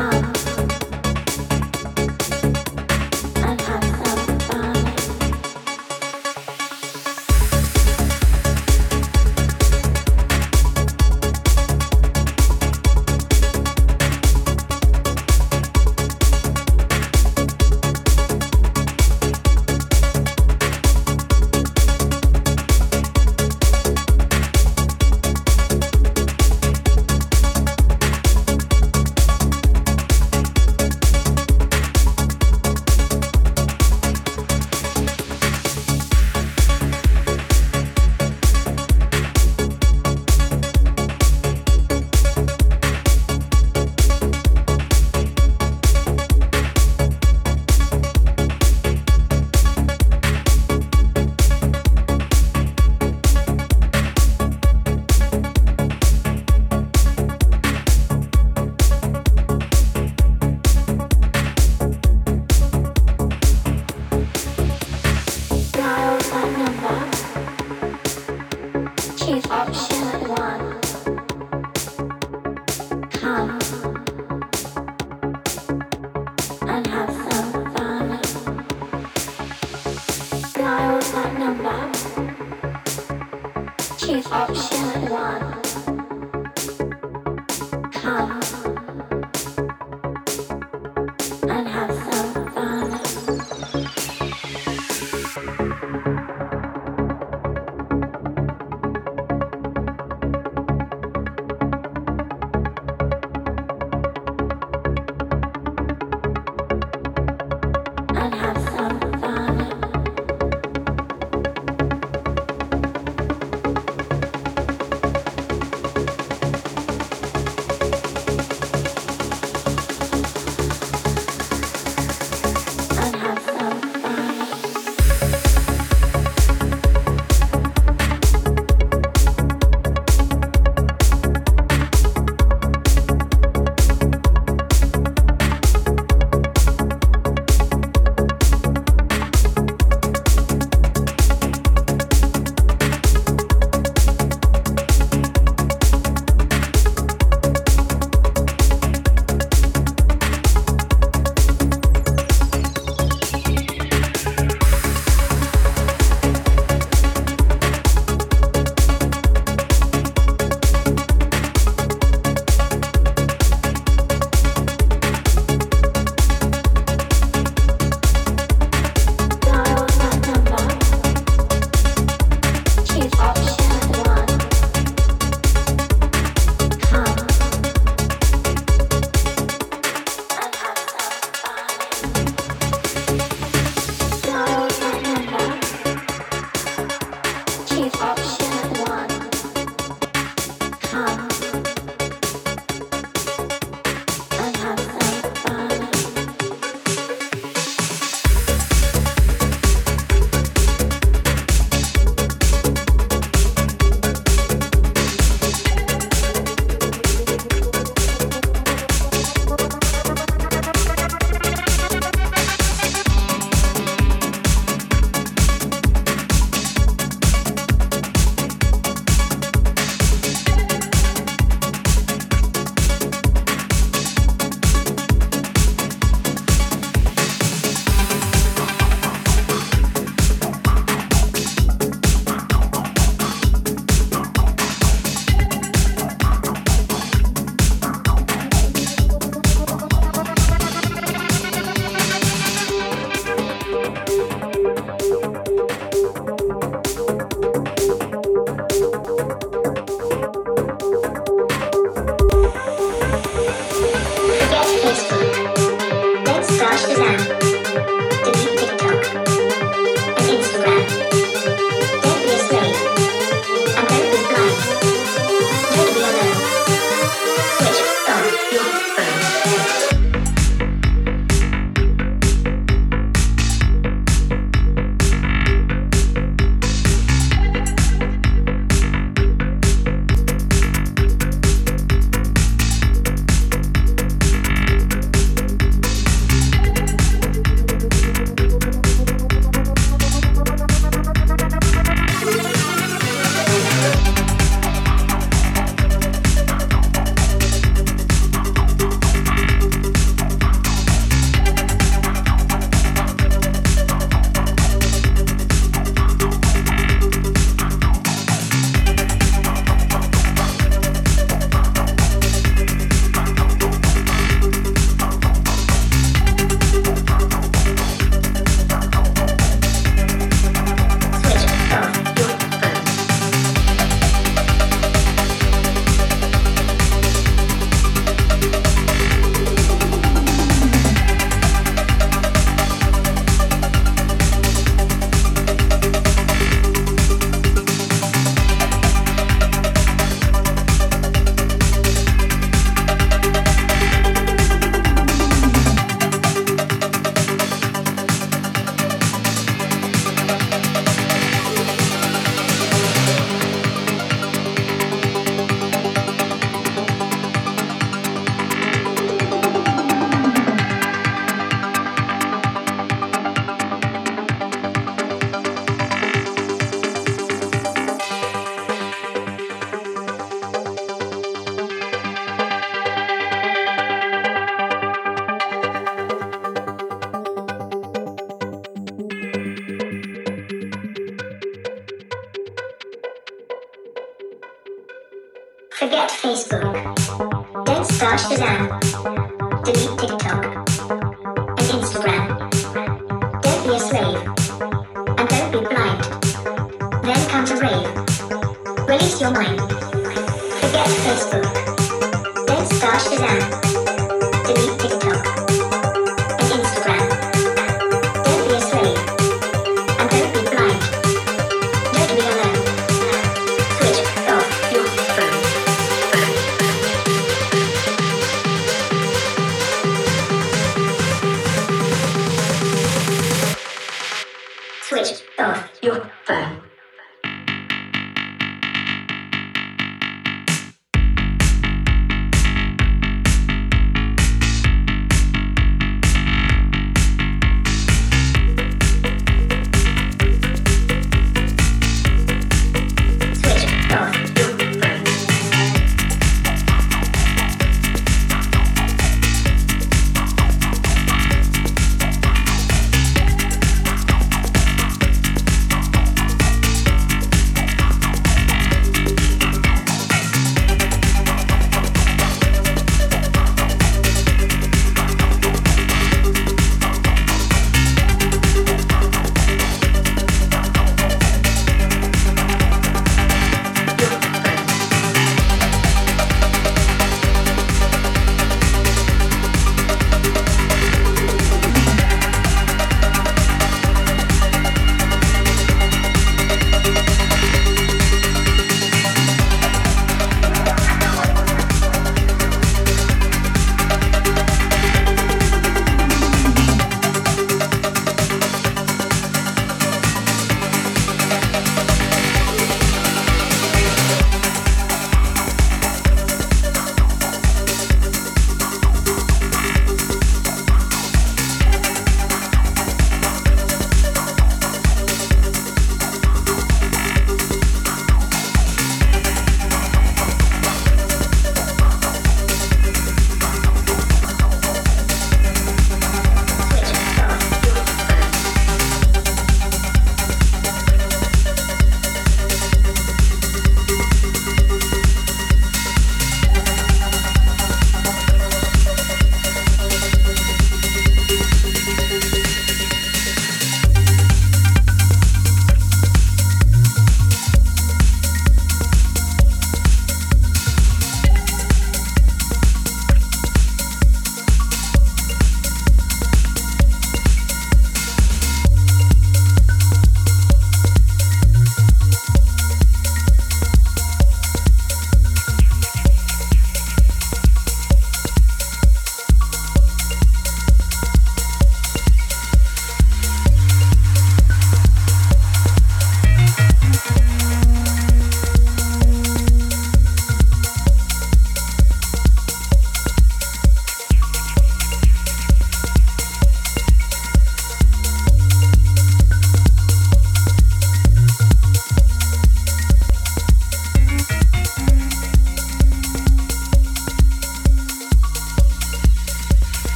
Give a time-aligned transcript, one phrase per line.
[0.00, 0.39] 啊